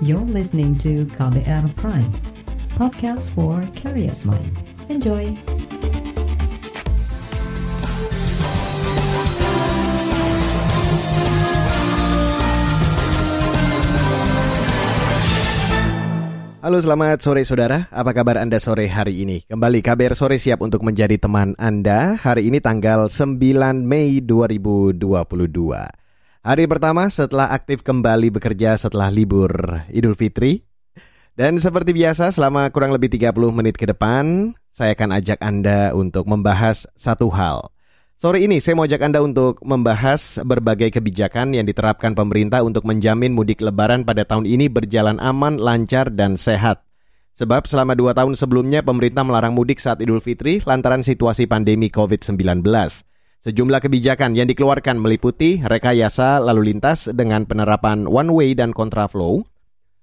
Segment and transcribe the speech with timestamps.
[0.00, 2.08] You're listening to KBR Prime,
[2.72, 4.48] podcast for curious mind.
[4.88, 5.36] Enjoy!
[16.64, 19.44] Halo selamat sore saudara, apa kabar Anda sore hari ini?
[19.52, 23.36] Kembali KBR Sore siap untuk menjadi teman Anda hari ini tanggal 9
[23.84, 24.96] Mei 2022.
[26.40, 29.52] Hari pertama setelah aktif kembali bekerja setelah libur
[29.92, 30.64] Idul Fitri.
[31.36, 36.24] Dan seperti biasa selama kurang lebih 30 menit ke depan, saya akan ajak Anda untuk
[36.24, 37.68] membahas satu hal.
[38.16, 43.36] Sore ini saya mau ajak Anda untuk membahas berbagai kebijakan yang diterapkan pemerintah untuk menjamin
[43.36, 46.80] mudik lebaran pada tahun ini berjalan aman, lancar, dan sehat.
[47.36, 52.64] Sebab selama dua tahun sebelumnya pemerintah melarang mudik saat Idul Fitri lantaran situasi pandemi COVID-19.
[53.40, 59.40] Sejumlah kebijakan yang dikeluarkan meliputi rekayasa lalu lintas dengan penerapan one way dan kontraflow,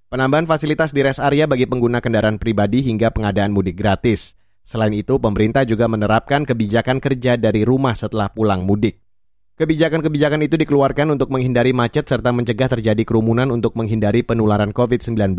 [0.09, 4.33] penambahan fasilitas di rest area bagi pengguna kendaraan pribadi hingga pengadaan mudik gratis.
[4.65, 9.05] Selain itu, pemerintah juga menerapkan kebijakan kerja dari rumah setelah pulang mudik.
[9.61, 15.37] Kebijakan-kebijakan itu dikeluarkan untuk menghindari macet serta mencegah terjadi kerumunan untuk menghindari penularan COVID-19.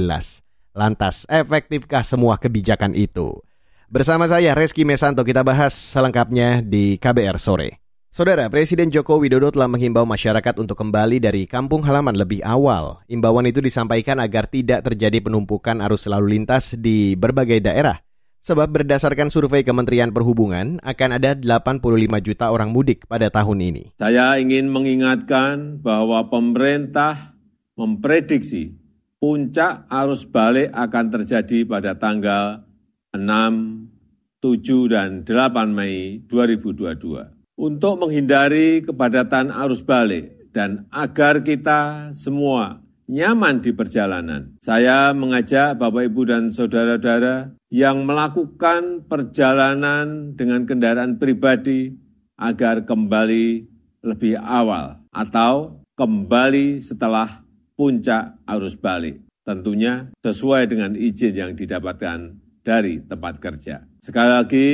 [0.71, 3.43] Lantas, efektifkah semua kebijakan itu?
[3.91, 7.88] Bersama saya Reski Mesanto kita bahas selengkapnya di KBR sore.
[8.19, 12.99] Saudara, Presiden Joko Widodo telah menghimbau masyarakat untuk kembali dari kampung halaman lebih awal.
[13.07, 18.03] Imbauan itu disampaikan agar tidak terjadi penumpukan arus lalu lintas di berbagai daerah.
[18.43, 21.79] Sebab berdasarkan survei Kementerian Perhubungan akan ada 85
[22.27, 23.95] juta orang mudik pada tahun ini.
[24.03, 27.39] Saya ingin mengingatkan bahwa pemerintah
[27.79, 28.75] memprediksi
[29.23, 32.67] puncak arus balik akan terjadi pada tanggal
[33.15, 37.38] 6, 7, dan 8 Mei 2022.
[37.59, 42.79] Untuk menghindari kepadatan arus balik dan agar kita semua
[43.11, 44.55] nyaman di perjalanan.
[44.63, 51.99] Saya mengajak Bapak, Ibu, dan saudara-saudara yang melakukan perjalanan dengan kendaraan pribadi
[52.39, 53.67] agar kembali
[54.07, 57.43] lebih awal atau kembali setelah
[57.75, 59.27] puncak arus balik.
[59.43, 63.83] Tentunya sesuai dengan izin yang didapatkan dari tempat kerja.
[63.99, 64.69] Sekali lagi,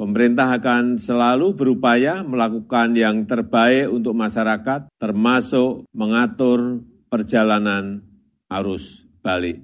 [0.00, 6.80] pemerintah akan selalu berupaya melakukan yang terbaik untuk masyarakat, termasuk mengatur
[7.12, 8.00] perjalanan
[8.48, 9.60] arus balik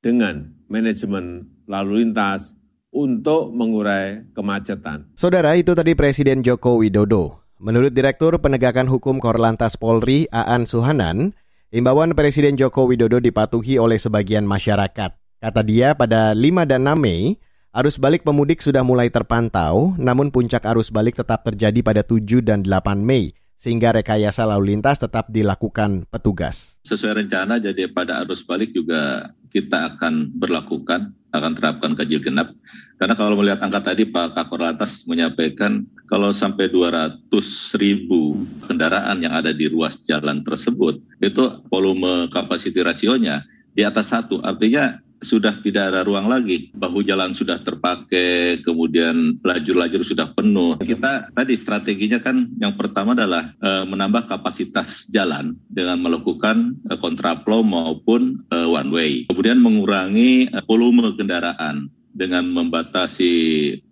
[0.00, 2.56] dengan manajemen lalu lintas
[2.88, 5.12] untuk mengurai kemacetan.
[5.20, 7.44] Saudara, itu tadi Presiden Joko Widodo.
[7.60, 11.36] Menurut Direktur Penegakan Hukum Korlantas Polri, Aan Suhanan,
[11.68, 15.12] imbauan Presiden Joko Widodo dipatuhi oleh sebagian masyarakat.
[15.44, 17.36] Kata dia, pada 5 dan 6 Mei,
[17.74, 22.62] arus balik pemudik sudah mulai terpantau, namun puncak arus balik tetap terjadi pada 7 dan
[22.62, 26.76] 8 Mei sehingga rekayasa lalu lintas tetap dilakukan petugas.
[26.84, 32.52] Sesuai rencana, jadi pada arus balik juga kita akan berlakukan, akan terapkan ganjil genap.
[33.00, 37.32] Karena kalau melihat angka tadi Pak Kakor Lantas menyampaikan kalau sampai 200
[37.80, 38.36] ribu
[38.68, 41.42] kendaraan yang ada di ruas jalan tersebut, itu
[41.72, 44.44] volume kapasiti rasionya di atas satu.
[44.44, 46.70] Artinya sudah tidak ada ruang lagi.
[46.76, 50.76] Bahu jalan sudah terpakai, kemudian lajur-lajur sudah penuh.
[50.78, 57.64] Kita tadi strateginya kan yang pertama adalah e, menambah kapasitas jalan dengan melakukan e, kontraflow
[57.64, 59.10] maupun e, one way.
[59.26, 63.32] Kemudian mengurangi e, volume kendaraan dengan membatasi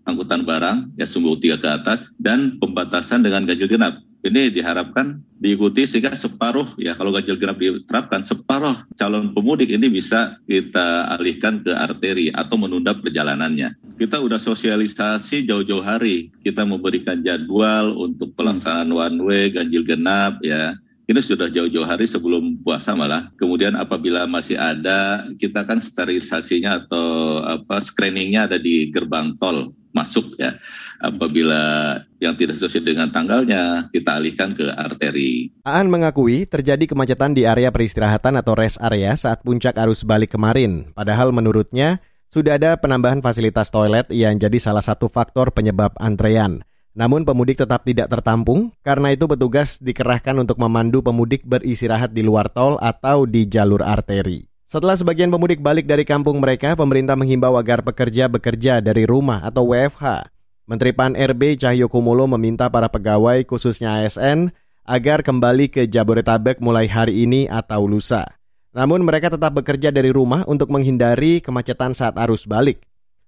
[0.07, 5.83] angkutan barang ya sumbu tiga ke atas dan pembatasan dengan ganjil genap ini diharapkan diikuti
[5.91, 11.75] sehingga separuh ya kalau ganjil genap diterapkan separuh calon pemudik ini bisa kita alihkan ke
[11.75, 13.99] arteri atau menunda perjalanannya.
[13.99, 16.31] Kita udah sosialisasi jauh-jauh hari.
[16.47, 20.79] Kita memberikan jadwal untuk pelaksanaan one way ganjil genap ya.
[21.03, 23.35] Ini sudah jauh-jauh hari sebelum puasa malah.
[23.35, 30.39] Kemudian apabila masih ada, kita kan sterilisasinya atau apa screeningnya ada di gerbang tol masuk
[30.39, 30.57] ya.
[31.03, 35.51] Apabila yang tidak sesuai dengan tanggalnya, kita alihkan ke arteri.
[35.67, 40.95] Aan mengakui terjadi kemacetan di area peristirahatan atau rest area saat puncak arus balik kemarin.
[40.95, 41.99] Padahal menurutnya,
[42.33, 46.65] sudah ada penambahan fasilitas toilet yang jadi salah satu faktor penyebab antrean.
[46.93, 52.53] Namun pemudik tetap tidak tertampung, karena itu petugas dikerahkan untuk memandu pemudik beristirahat di luar
[52.53, 54.45] tol atau di jalur arteri.
[54.69, 59.73] Setelah sebagian pemudik balik dari kampung mereka, pemerintah menghimbau agar pekerja bekerja dari rumah atau
[59.73, 60.33] WFH.
[60.69, 64.53] Menteri PAN RB Cahyo Kumulo meminta para pegawai khususnya ASN
[64.89, 68.37] agar kembali ke Jabodetabek mulai hari ini atau lusa.
[68.73, 72.81] Namun mereka tetap bekerja dari rumah untuk menghindari kemacetan saat arus balik.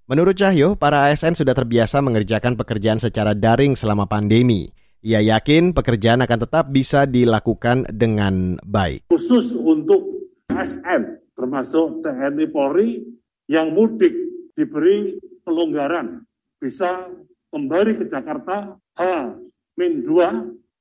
[0.04, 4.68] Menurut Cahyo, para ASN sudah terbiasa mengerjakan pekerjaan secara daring selama pandemi.
[5.00, 9.08] Ia yakin pekerjaan akan tetap bisa dilakukan dengan baik.
[9.08, 13.00] Khusus untuk ASN termasuk TNI Polri
[13.48, 14.12] yang mudik
[14.52, 16.20] diberi pelonggaran
[16.60, 17.08] bisa
[17.48, 20.12] kembali ke Jakarta H-2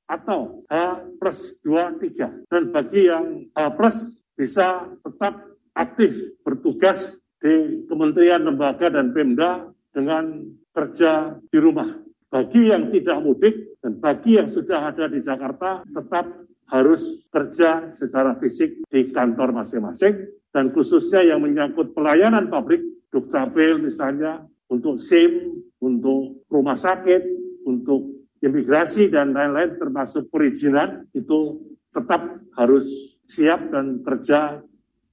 [0.04, 2.52] atau H plus 2, 3.
[2.52, 6.12] Dan bagi yang H plus bisa tetap aktif
[6.44, 11.92] bertugas di kementerian, lembaga, dan Pemda dengan kerja di rumah.
[12.32, 16.24] Bagi yang tidak mudik dan bagi yang sudah ada di Jakarta tetap
[16.72, 22.80] harus kerja secara fisik di kantor masing-masing dan khususnya yang menyangkut pelayanan publik,
[23.12, 25.46] Dukcapil misalnya, untuk SIM,
[25.78, 27.22] untuk rumah sakit,
[27.68, 31.62] untuk imigrasi dan lain-lain termasuk perizinan itu
[31.94, 32.90] tetap harus
[33.30, 34.58] siap dan kerja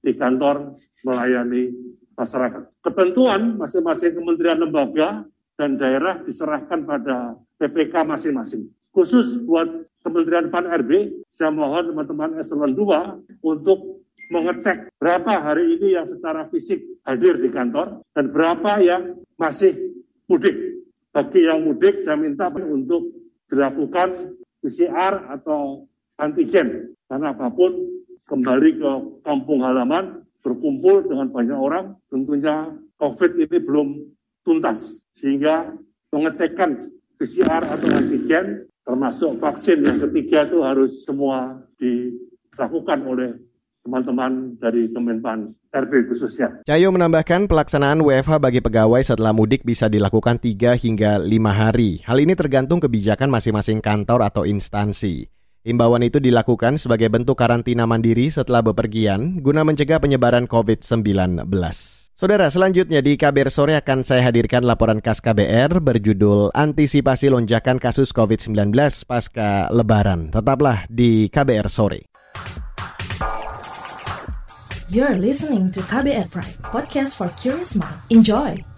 [0.02, 0.74] di kantor
[1.06, 1.70] melayani
[2.16, 2.62] masyarakat.
[2.84, 5.24] Ketentuan masing-masing kementerian lembaga
[5.56, 8.68] dan daerah diserahkan pada PPK masing-masing.
[8.92, 9.68] Khusus buat
[10.02, 14.02] Kementerian Pan RB, saya mohon teman-teman eselon 2 untuk
[14.34, 19.94] mengecek berapa hari ini yang secara fisik hadir di kantor dan berapa yang masih
[20.26, 20.82] mudik.
[21.14, 23.14] Bagi yang mudik, saya minta untuk
[23.46, 25.86] dilakukan PCR atau
[26.18, 26.96] antigen.
[27.06, 27.76] Karena apa pun,
[28.24, 28.90] kembali ke
[29.22, 33.88] kampung halaman, berkumpul dengan banyak orang, tentunya COVID ini belum
[34.42, 35.06] tuntas.
[35.14, 35.70] Sehingga
[36.10, 36.76] pengecekan
[37.16, 43.30] PCR atau antigen, termasuk vaksin yang ketiga itu harus semua dilakukan oleh
[43.82, 46.62] teman-teman dari Kemenpan RB khususnya.
[46.62, 51.98] Cahyo menambahkan pelaksanaan WFH bagi pegawai setelah mudik bisa dilakukan 3 hingga 5 hari.
[52.06, 55.26] Hal ini tergantung kebijakan masing-masing kantor atau instansi.
[55.62, 61.46] Imbauan itu dilakukan sebagai bentuk karantina mandiri setelah bepergian guna mencegah penyebaran COVID-19.
[62.18, 68.10] Saudara, selanjutnya di KBR Sore akan saya hadirkan laporan khas KBR berjudul Antisipasi Lonjakan Kasus
[68.10, 68.74] COVID-19
[69.06, 70.34] Pasca Lebaran.
[70.34, 72.10] Tetaplah di KBR Sore.
[74.90, 77.96] You're listening to KBR Pride, podcast for curious mind.
[78.10, 78.71] Enjoy!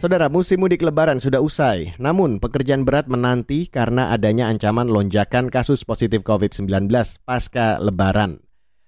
[0.00, 1.92] Saudara, musim mudik lebaran sudah usai.
[2.00, 6.88] Namun, pekerjaan berat menanti karena adanya ancaman lonjakan kasus positif COVID-19
[7.20, 8.40] pasca lebaran.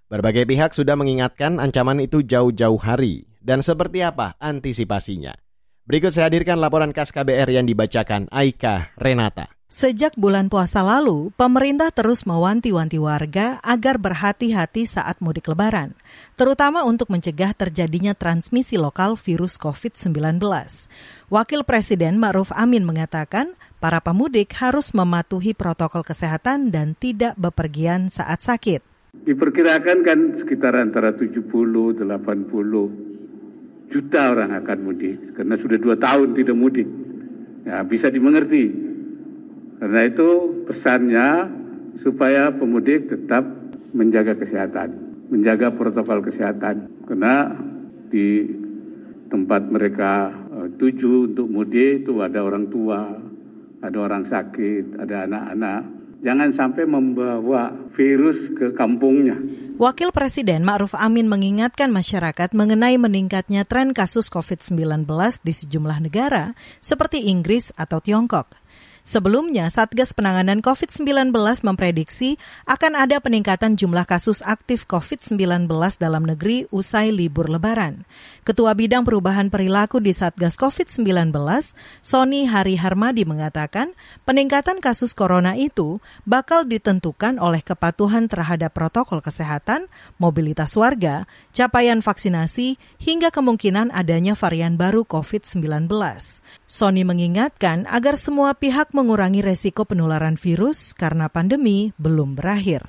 [0.09, 3.29] Berbagai pihak sudah mengingatkan ancaman itu jauh-jauh hari.
[3.45, 5.37] Dan seperti apa antisipasinya?
[5.85, 9.53] Berikut saya hadirkan laporan khas KBR yang dibacakan Aika Renata.
[9.73, 15.97] Sejak bulan puasa lalu, pemerintah terus mewanti-wanti warga agar berhati-hati saat mudik lebaran,
[16.37, 20.45] terutama untuk mencegah terjadinya transmisi lokal virus COVID-19.
[21.33, 28.45] Wakil Presiden Ma'ruf Amin mengatakan, para pemudik harus mematuhi protokol kesehatan dan tidak bepergian saat
[28.45, 28.85] sakit.
[29.25, 36.61] Diperkirakan kan sekitar antara 70, 80 juta orang akan mudik, karena sudah dua tahun tidak
[36.61, 36.85] mudik.
[37.65, 38.92] Ya, bisa dimengerti
[39.83, 41.51] karena itu pesannya
[41.99, 43.43] supaya pemudik tetap
[43.91, 44.95] menjaga kesehatan,
[45.27, 47.03] menjaga protokol kesehatan.
[47.03, 47.51] Karena
[48.07, 48.47] di
[49.27, 53.11] tempat mereka uh, tuju untuk mudik itu ada orang tua,
[53.83, 55.83] ada orang sakit, ada anak-anak.
[56.23, 59.35] Jangan sampai membawa virus ke kampungnya.
[59.83, 65.11] Wakil Presiden Ma'ruf Amin mengingatkan masyarakat mengenai meningkatnya tren kasus COVID-19
[65.43, 68.62] di sejumlah negara seperti Inggris atau Tiongkok.
[69.03, 71.35] Sebelumnya, Satgas Penanganan COVID-19
[71.67, 72.39] memprediksi
[72.71, 75.67] akan ada peningkatan jumlah kasus aktif COVID-19
[75.99, 78.07] dalam negeri usai libur lebaran.
[78.47, 81.35] Ketua Bidang Perubahan Perilaku di Satgas COVID-19,
[81.99, 83.91] Sony Hari Harmadi mengatakan
[84.23, 89.91] peningkatan kasus corona itu bakal ditentukan oleh kepatuhan terhadap protokol kesehatan,
[90.23, 95.91] mobilitas warga, capaian vaksinasi, hingga kemungkinan adanya varian baru COVID-19.
[96.71, 102.85] Sony mengingatkan agar semua pihak mengurangi resiko penularan virus karena pandemi belum berakhir.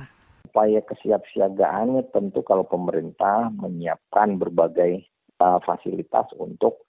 [0.53, 5.01] Upaya kesiapsiagaannya tentu kalau pemerintah menyiapkan berbagai
[5.41, 6.85] uh, fasilitas untuk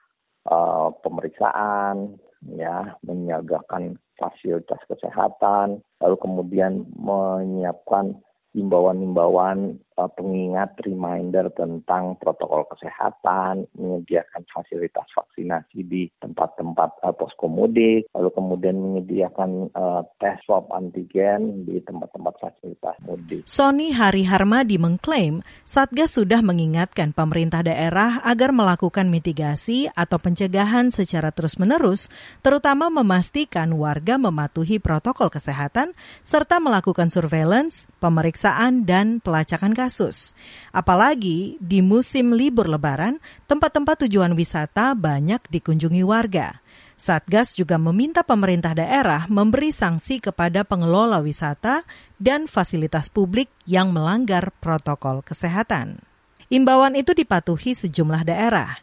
[0.50, 2.20] uh, pemeriksaan,
[2.52, 8.20] ya, menyiagakan fasilitas kesehatan, lalu kemudian menyiapkan
[8.54, 18.30] himbauan-himbauan uh, pengingat reminder tentang protokol kesehatan, menyediakan fasilitas vaksinasi di tempat-tempat uh, posko lalu
[18.34, 23.42] kemudian menyediakan uh, tes swab antigen di tempat-tempat fasilitas mudik.
[23.46, 31.30] Sony Hari Harmadi mengklaim Satgas sudah mengingatkan pemerintah daerah agar melakukan mitigasi atau pencegahan secara
[31.30, 32.10] terus-menerus,
[32.40, 35.92] terutama memastikan warga mematuhi protokol kesehatan
[36.24, 40.32] serta melakukan surveillance, pemeriksaan, dan pelacakan kasus.
[40.72, 46.64] Apalagi di musim libur lebaran, tempat-tempat tujuan wisata banyak dikunjungi warga.
[46.96, 51.84] Satgas juga meminta pemerintah daerah memberi sanksi kepada pengelola wisata
[52.16, 56.00] dan fasilitas publik yang melanggar protokol kesehatan.
[56.48, 58.78] Imbauan itu dipatuhi sejumlah daerah.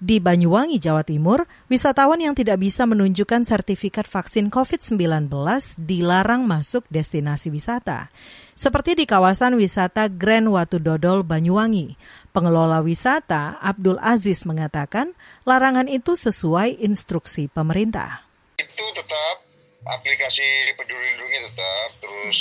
[0.00, 5.28] Di Banyuwangi, Jawa Timur, wisatawan yang tidak bisa menunjukkan sertifikat vaksin COVID-19
[5.76, 8.08] dilarang masuk destinasi wisata.
[8.56, 12.00] Seperti di kawasan wisata Grand Watu Dodol, Banyuwangi.
[12.32, 15.12] Pengelola wisata Abdul Aziz mengatakan
[15.44, 18.24] larangan itu sesuai instruksi pemerintah.
[18.56, 19.44] Itu tetap
[19.84, 22.40] aplikasi peduli lindungi tetap, terus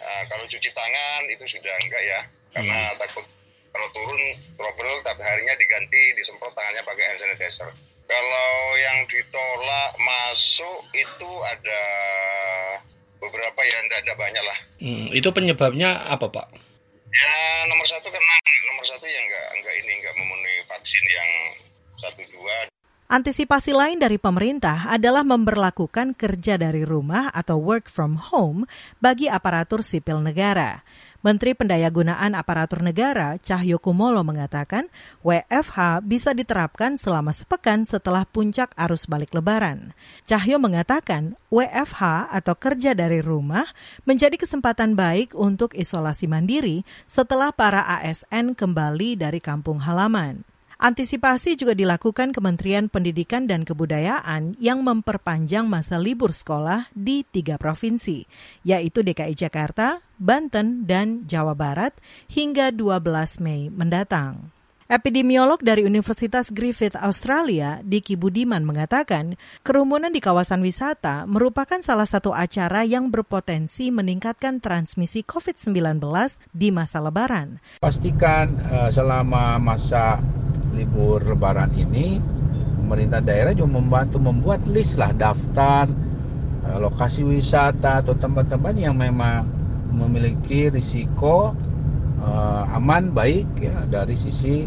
[0.00, 2.20] nah, kalau cuci tangan itu sudah enggak ya,
[2.56, 2.96] karena hmm.
[2.96, 3.24] takut
[3.74, 4.22] kalau turun
[4.54, 7.70] trouble tapi harinya diganti disemprot tangannya pakai hand sanitizer.
[8.06, 11.82] Kalau yang ditolak masuk itu ada
[13.18, 14.58] beberapa ya tidak banyak lah.
[14.78, 16.54] Hmm, itu penyebabnya apa pak?
[17.10, 17.34] Ya
[17.66, 18.34] nomor satu karena
[18.70, 21.30] nomor satu yang enggak enggak ini enggak memenuhi vaksin yang
[21.98, 22.70] satu dua.
[23.04, 28.64] Antisipasi lain dari pemerintah adalah memperlakukan kerja dari rumah atau work from home
[28.96, 30.80] bagi aparatur sipil negara.
[31.24, 34.92] Menteri Pendayagunaan Aparatur Negara Cahyo Kumolo mengatakan
[35.24, 39.96] WFH bisa diterapkan selama sepekan setelah puncak arus balik lebaran.
[40.28, 43.64] Cahyo mengatakan WFH atau kerja dari rumah
[44.04, 50.53] menjadi kesempatan baik untuk isolasi mandiri setelah para ASN kembali dari kampung halaman.
[50.78, 58.26] Antisipasi juga dilakukan Kementerian Pendidikan dan Kebudayaan yang memperpanjang masa libur sekolah di tiga provinsi,
[58.62, 61.94] yaitu DKI Jakarta, Banten, dan Jawa Barat
[62.30, 64.53] hingga 12 Mei mendatang.
[64.84, 72.36] Epidemiolog dari Universitas Griffith Australia, Diki Budiman mengatakan, kerumunan di kawasan wisata merupakan salah satu
[72.36, 76.04] acara yang berpotensi meningkatkan transmisi COVID-19
[76.52, 77.64] di masa lebaran.
[77.80, 80.20] Pastikan uh, selama masa
[80.76, 82.20] libur lebaran ini
[82.76, 85.88] pemerintah daerah juga membantu membuat list lah daftar
[86.68, 89.48] uh, lokasi wisata atau tempat-tempat yang memang
[89.96, 91.56] memiliki risiko
[92.24, 94.64] uh, aman baik ya dari sisi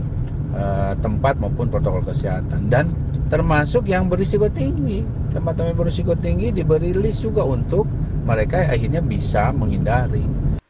[0.53, 2.93] uh, tempat maupun protokol kesehatan dan
[3.27, 7.89] termasuk yang berisiko tinggi tempat-tempat berisiko tinggi diberi list juga untuk
[8.23, 10.23] mereka akhirnya bisa menghindari.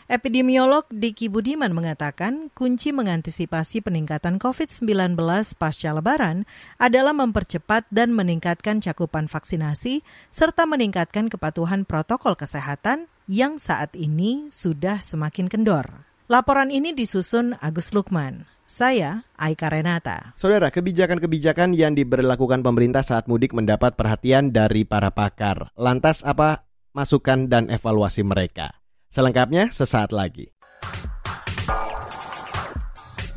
[0.08, 5.20] Epidemiolog Diki Budiman mengatakan kunci mengantisipasi peningkatan COVID-19
[5.60, 6.48] pasca lebaran
[6.80, 15.04] adalah mempercepat dan meningkatkan cakupan vaksinasi serta meningkatkan kepatuhan protokol kesehatan yang saat ini sudah
[15.04, 16.07] semakin kendor.
[16.28, 18.44] Laporan ini disusun Agus Lukman.
[18.68, 20.36] Saya Aika Renata.
[20.36, 25.72] Saudara, kebijakan-kebijakan yang diberlakukan pemerintah saat mudik mendapat perhatian dari para pakar.
[25.80, 28.76] Lantas apa masukan dan evaluasi mereka?
[29.08, 30.52] Selengkapnya sesaat lagi.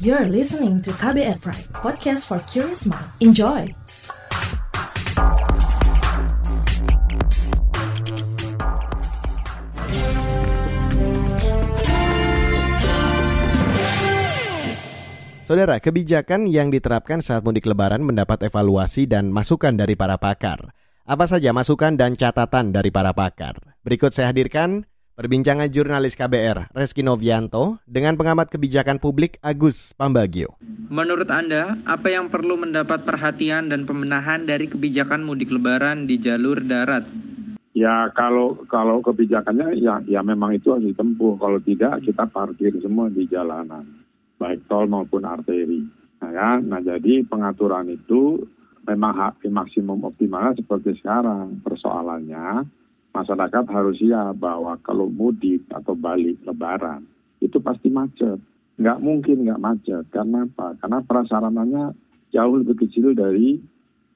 [0.03, 3.07] You're listening to KBR Pride, podcast for curious mind.
[3.23, 3.71] Enjoy!
[15.51, 20.71] Saudara, kebijakan yang diterapkan saat mudik lebaran mendapat evaluasi dan masukan dari para pakar.
[21.03, 23.59] Apa saja masukan dan catatan dari para pakar?
[23.83, 24.87] Berikut saya hadirkan
[25.19, 30.55] Perbincangan jurnalis KBR Reski Novianto dengan pengamat kebijakan publik Agus Pambagio.
[30.87, 36.63] Menurut Anda, apa yang perlu mendapat perhatian dan pembenahan dari kebijakan mudik lebaran di jalur
[36.63, 37.11] darat?
[37.75, 41.43] Ya kalau kalau kebijakannya ya ya memang itu harus ditempuh.
[41.43, 44.00] Kalau tidak kita parkir semua di jalanan,
[44.41, 45.85] baik tol maupun arteri.
[46.25, 48.49] Nah, ya, nah jadi pengaturan itu
[48.89, 51.61] memang hak maksimum optimal seperti sekarang.
[51.61, 52.65] Persoalannya
[53.13, 57.05] masyarakat harus siap bahwa kalau mudik atau balik lebaran
[57.45, 58.41] itu pasti macet.
[58.81, 60.05] Nggak mungkin nggak macet.
[60.09, 60.77] Karena apa?
[60.81, 61.85] Karena prasarananya
[62.33, 63.61] jauh lebih kecil dari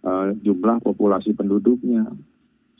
[0.04, 2.08] uh, jumlah populasi penduduknya.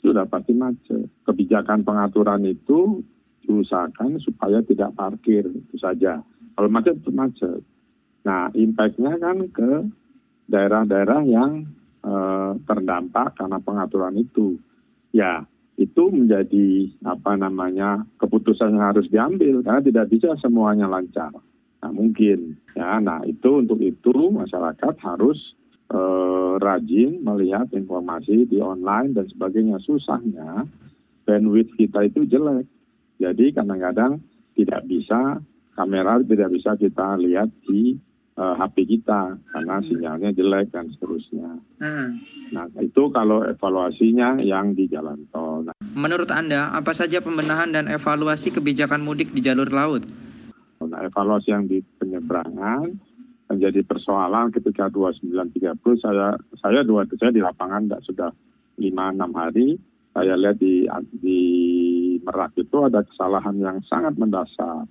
[0.01, 1.05] Sudah pasti macet.
[1.25, 3.05] Kebijakan pengaturan itu
[3.45, 6.21] diusahakan supaya tidak parkir, itu saja.
[6.55, 7.61] Kalau macet itu macet.
[8.25, 9.71] Nah, impactnya kan ke
[10.49, 11.67] daerah-daerah yang
[12.01, 14.57] uh, terdampak karena pengaturan itu.
[15.11, 15.43] Ya,
[15.75, 21.35] itu menjadi apa namanya keputusan yang harus diambil karena tidak bisa semuanya lancar.
[21.83, 22.97] Nah, mungkin ya.
[23.03, 25.37] Nah, itu untuk itu masyarakat harus
[25.91, 29.77] eh, rajin melihat informasi di online dan sebagainya.
[29.83, 30.65] Susahnya
[31.27, 32.65] bandwidth kita itu jelek.
[33.19, 34.23] Jadi kadang-kadang
[34.55, 35.43] tidak bisa
[35.75, 37.99] kamera tidak bisa kita lihat di
[38.39, 39.85] uh, eh, HP kita karena hmm.
[39.91, 41.59] sinyalnya jelek dan seterusnya.
[41.79, 42.23] Hmm.
[42.55, 45.67] Nah itu kalau evaluasinya yang di jalan tol.
[45.67, 50.03] Nah, Menurut Anda apa saja pembenahan dan evaluasi kebijakan mudik di jalur laut?
[50.79, 52.87] Nah evaluasi yang di penyeberangan
[53.45, 58.29] menjadi persoalan ketika 2930 saya saya dua saya di lapangan tidak sudah
[58.81, 59.77] lima enam hari
[60.15, 60.87] saya lihat di
[61.19, 61.39] di
[62.25, 64.89] Merak itu ada kesalahan yang sangat mendasar.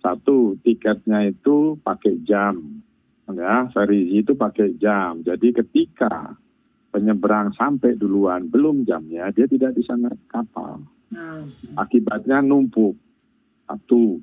[0.00, 2.80] Satu, tiketnya itu pakai jam.
[3.30, 5.22] Ya, Ferizi itu pakai jam.
[5.22, 6.34] Jadi ketika
[6.90, 10.82] penyeberang sampai duluan belum jamnya, dia tidak bisa naik kapal.
[11.14, 11.52] Hmm.
[11.78, 12.98] Akibatnya numpuk.
[13.70, 14.18] Satu.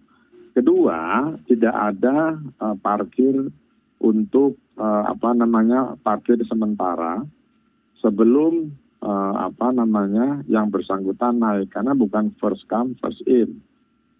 [0.51, 3.47] Kedua, tidak ada uh, parkir
[4.01, 7.21] untuk uh, apa namanya parkir sementara
[8.01, 13.61] sebelum uh, apa namanya yang bersangkutan naik karena bukan first come first in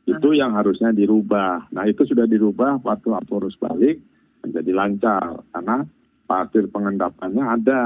[0.07, 1.67] itu yang harusnya dirubah.
[1.75, 3.99] Nah itu sudah dirubah waktu arus balik
[4.39, 5.83] menjadi lancar karena
[6.23, 7.81] parkir pengendapannya ada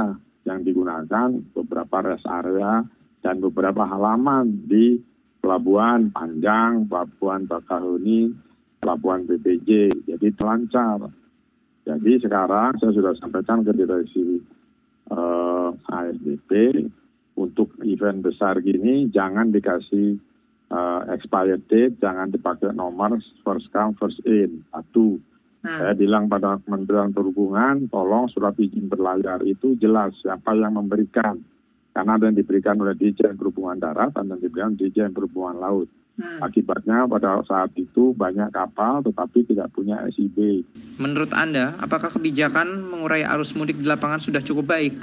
[0.45, 2.85] yang digunakan beberapa rest area
[3.25, 5.01] dan beberapa halaman di
[5.41, 8.29] Pelabuhan Panjang, Pelabuhan Bakahuni,
[8.77, 9.89] Pelabuhan BPJ.
[10.05, 11.09] Jadi lancar.
[11.81, 14.37] Jadi sekarang saya sudah sampaikan ke direksi
[15.09, 16.49] eh, ASDP
[17.41, 20.21] untuk event besar gini jangan dikasih
[20.71, 24.63] uh, expired date, jangan dipakai nomor first come first in.
[24.71, 25.19] Satu,
[25.67, 25.67] hmm.
[25.67, 31.43] saya bilang pada Kementerian Perhubungan, tolong surat izin berlayar itu jelas siapa yang memberikan.
[31.91, 35.91] Karena ada yang diberikan oleh Dirjen Perhubungan Darat dan yang diberikan Dirjen Perhubungan Laut.
[36.15, 36.39] Hmm.
[36.43, 40.63] Akibatnya pada saat itu banyak kapal tetapi tidak punya SIB.
[40.99, 44.95] Menurut Anda, apakah kebijakan mengurai arus mudik di lapangan sudah cukup baik?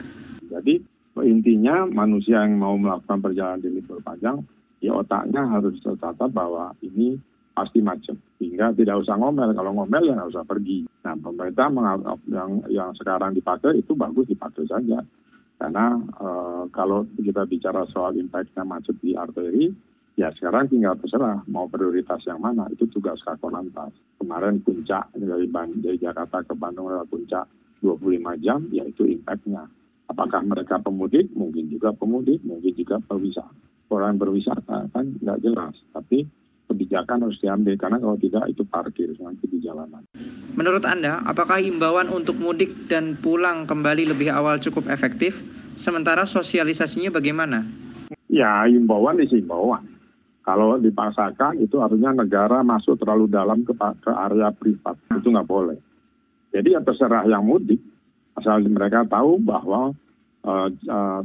[0.49, 0.81] Jadi
[1.25, 4.39] intinya manusia yang mau melakukan perjalanan di libur panjang,
[4.79, 7.19] ya otaknya harus tercatat bahwa ini
[7.59, 8.15] pasti macet.
[8.39, 9.51] Hingga tidak usah ngomel.
[9.51, 10.87] Kalau ngomel ya nggak usah pergi.
[11.03, 11.67] Nah pemerintah
[12.31, 15.03] yang, yang sekarang dipakai itu bagus dipakai saja.
[15.59, 16.29] Karena e,
[16.71, 19.75] kalau kita bicara soal impactnya macet di arteri,
[20.15, 22.71] ya sekarang tinggal terserah mau prioritas yang mana.
[22.71, 23.91] Itu tugas kakor lantas.
[24.23, 25.51] Kemarin puncak dari,
[25.83, 27.51] dari Jakarta ke Bandung lewat puncak
[27.83, 29.67] 25 jam, ya itu impactnya.
[30.09, 31.31] Apakah mereka pemudik?
[31.35, 33.68] Mungkin juga pemudik, mungkin juga perwisata.
[33.89, 36.29] Orang berwisata kan nggak jelas, tapi
[36.69, 40.05] kebijakan harus diambil karena kalau tidak itu parkir nanti di jalanan.
[40.53, 45.41] Menurut Anda, apakah imbauan untuk mudik dan pulang kembali lebih awal cukup efektif?
[45.81, 47.65] Sementara sosialisasinya bagaimana?
[48.29, 49.87] Ya, imbauan itu imbauan.
[50.45, 54.97] Kalau dipaksakan itu artinya negara masuk terlalu dalam ke, ke area privat.
[55.13, 55.79] Itu nggak boleh.
[56.53, 57.81] Jadi ya terserah yang mudik
[58.37, 59.93] asal mereka tahu bahwa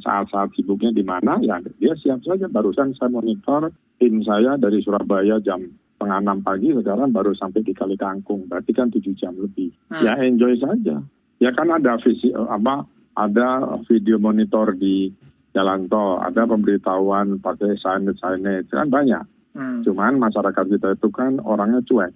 [0.03, 2.49] saat-saat sibuknya di mana ya dia siap saja.
[2.51, 5.63] Barusan saya monitor tim saya dari Surabaya jam
[5.95, 9.71] setengah enam pagi sekarang baru sampai di Kali Kangkung berarti kan tujuh jam lebih.
[9.88, 10.03] Hmm.
[10.03, 10.99] ya enjoy saja.
[11.39, 12.83] Ya kan ada visi uh, apa
[13.15, 15.13] ada video monitor di
[15.53, 19.23] jalan tol ada pemberitahuan pakai signage signage kan banyak.
[19.53, 19.86] Hmm.
[19.86, 22.09] cuman masyarakat kita itu kan orangnya cuek.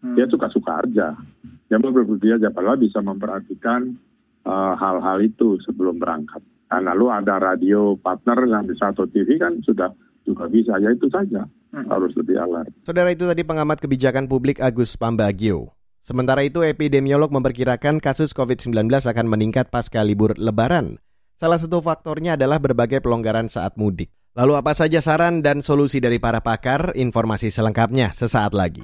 [0.00, 0.14] Hmm.
[0.14, 1.18] dia suka-suka aja.
[1.66, 4.13] Dia berpikir aja padahal bisa memperhatikan Eh,
[4.44, 6.44] hal-hal uh, itu sebelum berangkat.
[6.70, 9.92] Nah, lalu ada radio partner yang bisa atau TV kan sudah
[10.24, 11.88] juga bisa, ya itu saja hmm.
[11.88, 12.72] harus lebih alert.
[12.84, 15.76] Saudara itu tadi pengamat kebijakan publik Agus Pambagio.
[16.04, 21.00] Sementara itu epidemiolog memperkirakan kasus COVID-19 akan meningkat pasca libur lebaran.
[21.40, 24.12] Salah satu faktornya adalah berbagai pelonggaran saat mudik.
[24.36, 26.92] Lalu apa saja saran dan solusi dari para pakar?
[26.98, 28.82] Informasi selengkapnya sesaat lagi.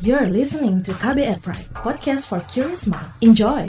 [0.00, 3.04] You're listening to KBR Pride, podcast for curious mind.
[3.20, 3.68] Enjoy!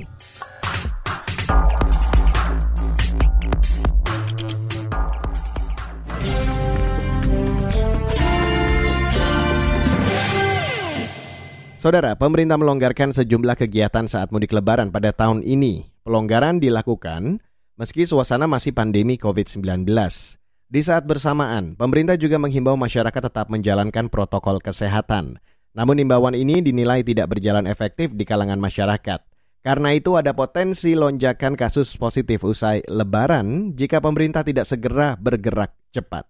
[11.75, 15.91] Saudara, pemerintah melonggarkan sejumlah kegiatan saat mudik lebaran pada tahun ini.
[16.07, 17.43] Pelonggaran dilakukan
[17.75, 19.83] meski suasana masih pandemi COVID-19.
[20.71, 25.43] Di saat bersamaan, pemerintah juga menghimbau masyarakat tetap menjalankan protokol kesehatan.
[25.71, 29.23] Namun imbauan ini dinilai tidak berjalan efektif di kalangan masyarakat.
[29.61, 36.25] Karena itu ada potensi lonjakan kasus positif usai lebaran jika pemerintah tidak segera bergerak cepat.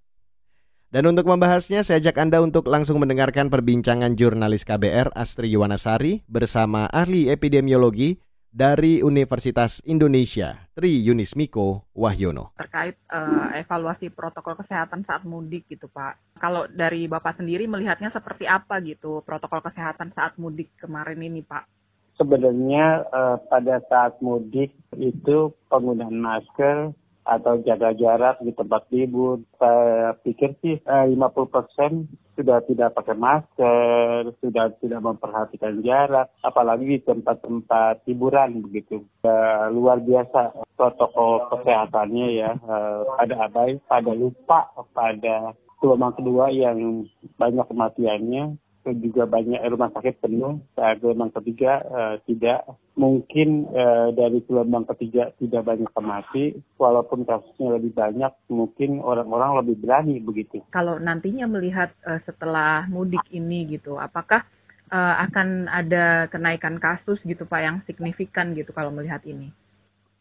[0.92, 6.92] Dan untuk membahasnya, saya ajak Anda untuk langsung mendengarkan perbincangan jurnalis KBR Astri Yuwanasari bersama
[6.92, 8.20] ahli epidemiologi
[8.52, 12.58] dari Universitas Indonesia, Tri Yunismiko Wahyono.
[12.58, 16.18] Terkait uh, evaluasi protokol kesehatan saat mudik gitu Pak.
[16.42, 21.70] Kalau dari Bapak sendiri melihatnya seperti apa gitu protokol kesehatan saat mudik kemarin ini Pak?
[22.18, 29.42] Sebenarnya uh, pada saat mudik itu penggunaan masker atau jaga jarak di tempat libur.
[29.62, 37.00] Saya pikir sih eh, 50% sudah tidak pakai masker, sudah tidak memperhatikan jarak, apalagi di
[37.04, 39.06] tempat-tempat hiburan begitu.
[39.22, 47.06] Eh, luar biasa protokol kesehatannya ya, eh, pada abai, pada lupa, pada gelombang kedua yang
[47.42, 48.58] banyak kematiannya
[48.90, 52.66] juga banyak rumah sakit penuh saat gelombang ketiga uh, tidak
[52.98, 59.76] mungkin uh, dari gelombang ketiga tidak banyak kemati walaupun kasusnya lebih banyak mungkin orang-orang lebih
[59.86, 60.66] berani begitu.
[60.74, 64.42] Kalau nantinya melihat uh, setelah mudik ini gitu, apakah
[64.90, 69.54] uh, akan ada kenaikan kasus gitu Pak yang signifikan gitu kalau melihat ini?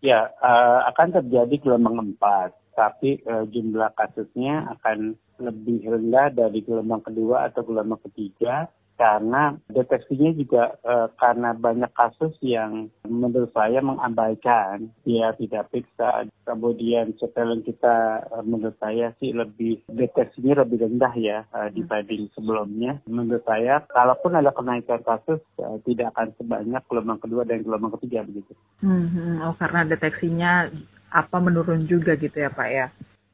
[0.01, 7.05] Ya, uh, akan terjadi gelombang empat tapi uh, jumlah kasusnya akan lebih rendah dari gelombang
[7.05, 14.93] kedua atau gelombang ketiga karena deteksinya juga e, karena banyak kasus yang menurut saya mengabaikan
[15.09, 16.29] dia tidak periksa.
[16.45, 23.01] Kemudian surveillance kita e, menurut saya sih lebih deteksinya lebih rendah ya e, dibanding sebelumnya.
[23.09, 25.41] Menurut saya kalaupun ada kenaikan kasus
[25.89, 28.53] tidak akan sebanyak gelombang kedua dan gelombang ketiga begitu.
[28.85, 30.69] Hmm, oh karena deteksinya
[31.11, 32.87] apa menurun juga gitu ya Pak ya?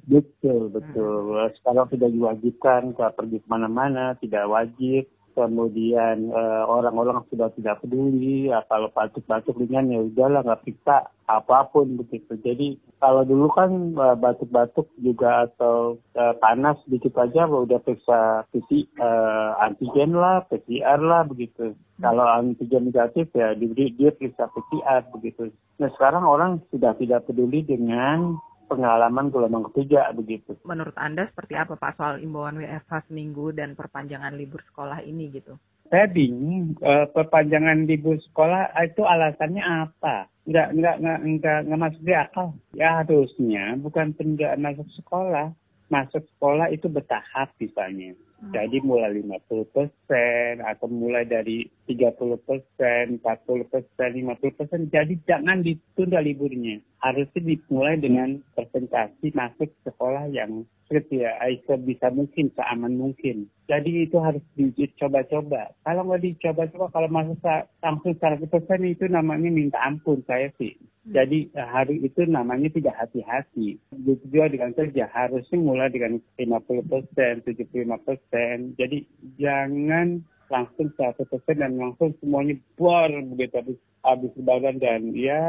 [0.06, 1.34] Betul, betul.
[1.34, 1.50] Hmm.
[1.60, 5.10] Sekarang tidak diwajibkan ke pergi ke mana-mana, tidak wajib.
[5.37, 11.68] Kemudian uh, orang-orang sudah tidak peduli, ya, kalau batuk-batuk ringan ya udahlah nggak periksa apa
[11.68, 12.40] pun begitu.
[12.40, 18.88] Jadi kalau dulu kan uh, batuk-batuk juga atau uh, panas sedikit aja udah periksa PC,
[18.96, 21.77] uh, antigen lah, PCR lah begitu.
[22.01, 25.53] Kalau antigen negatif ya diberi dia periksa PCR begitu.
[25.77, 30.59] Nah sekarang orang sudah tidak peduli dengan pengalaman gelombang ketiga begitu.
[30.66, 35.55] Menurut Anda seperti apa Pak soal imbauan WFH seminggu dan perpanjangan libur sekolah ini gitu?
[35.87, 40.26] Saya bingung uh, perpanjangan libur sekolah itu alasannya apa?
[40.46, 42.48] Enggak enggak enggak enggak, enggak masuk di akal.
[42.74, 45.55] Ya harusnya bukan penjagaan masuk sekolah.
[45.87, 48.18] Masuk sekolah itu bertahap misalnya.
[48.37, 54.81] Jadi mulai 50 persen atau mulai dari 30 persen, 40 persen, 50 persen.
[54.92, 56.77] Jadi jangan ditunda liburnya.
[57.01, 60.68] Harusnya dimulai dengan presentasi masuk sekolah yang
[61.11, 61.33] ya,
[61.81, 63.49] bisa mungkin, seaman mungkin.
[63.66, 65.75] Jadi itu harus dicoba-coba.
[65.83, 67.40] Kalau nggak dicoba-coba, kalau masuk
[67.83, 70.77] langsung 100 persen itu namanya minta ampun saya sih.
[71.06, 73.78] Jadi eh, hari itu namanya tidak hati-hati.
[73.94, 78.74] Begitu juga dengan kerja, harusnya mulai dengan 50 persen, 75 persen.
[78.74, 79.06] Jadi
[79.38, 85.42] jangan langsung 100 persen dan langsung semuanya bor begitu habis, habis lebaran dan ya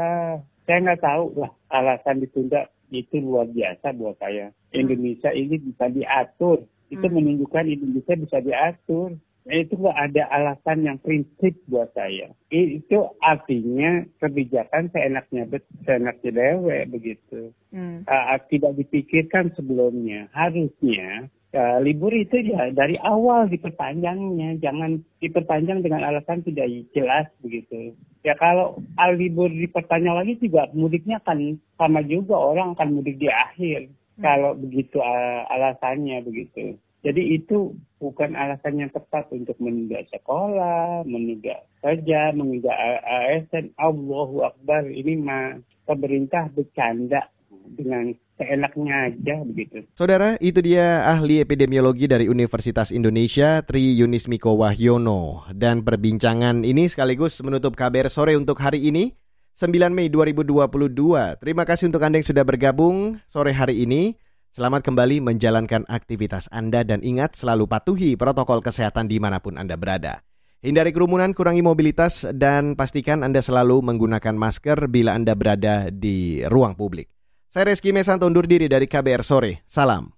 [0.66, 4.50] saya nggak tahu lah alasan ditunda itu luar biasa buat saya.
[4.72, 6.64] Indonesia ini bisa diatur.
[6.88, 7.14] Itu hmm.
[7.20, 9.16] menunjukkan Indonesia bisa diatur
[9.48, 12.28] itu nggak ada alasan yang prinsip buat saya.
[12.52, 15.48] Itu artinya kebijakan seenaknya
[15.88, 17.52] seenaknya dewe begitu.
[17.72, 18.04] Hmm.
[18.04, 20.28] Uh, tidak dipikirkan sebelumnya.
[20.36, 27.96] Harusnya uh, libur itu ya dari awal diperpanjangnya, jangan diperpanjang dengan alasan tidak jelas begitu.
[28.26, 33.32] Ya kalau al libur diperpanjang lagi juga mudiknya akan sama juga orang akan mudik di
[33.32, 33.88] akhir.
[34.18, 34.22] Hmm.
[34.24, 36.76] Kalau begitu uh, alasannya begitu.
[36.98, 42.74] Jadi itu bukan alasan yang tepat untuk menunda sekolah, menunda kerja, menunda
[43.06, 43.70] ASN.
[43.78, 47.30] Allahu Akbar, ini mah pemerintah bercanda
[47.68, 49.86] dengan seenaknya aja begitu.
[49.94, 55.46] Saudara, itu dia ahli epidemiologi dari Universitas Indonesia Tri Yunismiko Wahyono.
[55.54, 59.14] Dan perbincangan ini sekaligus menutup kabar sore untuk hari ini,
[59.58, 61.38] 9 Mei 2022.
[61.42, 64.14] Terima kasih untuk Anda yang sudah bergabung sore hari ini.
[64.48, 69.76] Selamat kembali menjalankan aktivitas Anda dan ingat selalu patuhi protokol kesehatan di mana pun Anda
[69.76, 70.24] berada.
[70.58, 76.74] Hindari kerumunan, kurangi mobilitas, dan pastikan Anda selalu menggunakan masker bila Anda berada di ruang
[76.74, 77.06] publik.
[77.46, 79.62] Saya Reski Mesanto undur diri dari KBR Sore.
[79.70, 80.17] Salam.